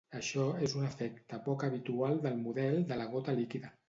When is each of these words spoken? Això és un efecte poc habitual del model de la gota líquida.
Això 0.17 0.43
és 0.67 0.71
un 0.77 0.85
efecte 0.87 1.37
poc 1.47 1.65
habitual 1.67 2.17
del 2.23 2.39
model 2.47 2.79
de 2.93 2.99
la 3.03 3.07
gota 3.13 3.37
líquida. 3.41 3.71